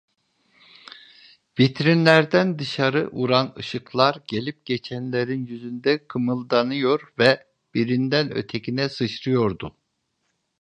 Vitrinlerden 1.59 2.59
dışarı 2.59 3.11
vuran 3.11 3.53
ışıklar 3.57 4.21
gelip 4.27 4.65
geçenlerin 4.65 5.45
yüzünde 5.45 6.07
kımıldanıyor 6.07 7.13
ve 7.19 7.47
birinden 7.73 8.33
ötekine 8.33 8.89
sıçrıyordu. 8.89 9.77